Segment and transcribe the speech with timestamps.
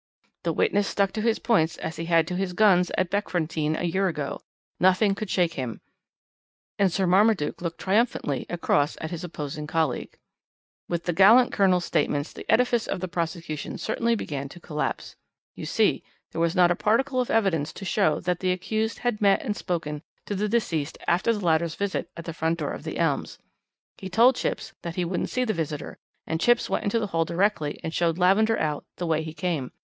[0.43, 3.83] "The witness stuck to his points as he had to his guns at Beckfontein a
[3.83, 4.39] year ago;
[4.79, 5.81] nothing could shake him,
[6.79, 10.17] and Sir Marmaduke looked triumphantly across at his opposing colleague.
[10.89, 15.15] "With the gallant Colonel's statements the edifice of the prosecution certainly began to collapse.
[15.53, 19.21] You see, there was not a particle of evidence to show that the accused had
[19.21, 22.81] met and spoken to the deceased after the latter's visit at the front door of
[22.83, 23.37] 'The Elms.'
[23.99, 27.25] He told Chipps that he wouldn't see the visitor, and Chipps went into the hall
[27.25, 29.71] directly and showed Lavender out the way he came.